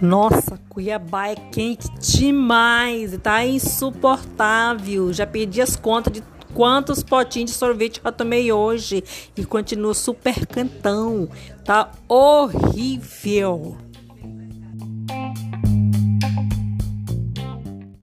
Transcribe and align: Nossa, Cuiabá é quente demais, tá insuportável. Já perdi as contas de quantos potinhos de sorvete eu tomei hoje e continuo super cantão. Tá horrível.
Nossa, 0.00 0.58
Cuiabá 0.68 1.28
é 1.28 1.34
quente 1.36 1.90
demais, 1.98 3.16
tá 3.18 3.44
insuportável. 3.44 5.12
Já 5.12 5.26
perdi 5.26 5.60
as 5.60 5.76
contas 5.76 6.12
de 6.12 6.22
quantos 6.54 7.02
potinhos 7.02 7.50
de 7.50 7.56
sorvete 7.56 8.00
eu 8.02 8.10
tomei 8.10 8.50
hoje 8.50 9.04
e 9.36 9.44
continuo 9.44 9.94
super 9.94 10.46
cantão. 10.46 11.28
Tá 11.64 11.90
horrível. 12.08 13.76